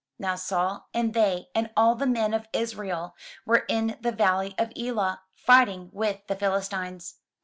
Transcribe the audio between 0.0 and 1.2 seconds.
*' Now Saul, and